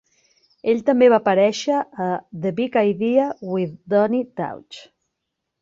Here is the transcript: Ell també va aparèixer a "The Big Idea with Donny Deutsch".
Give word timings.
Ell 0.71 0.79
també 0.87 1.09
va 1.13 1.19
aparèixer 1.23 1.83
a 2.05 2.09
"The 2.47 2.53
Big 2.61 2.79
Idea 2.95 3.29
with 3.53 3.79
Donny 3.95 4.27
Deutsch". 4.43 4.85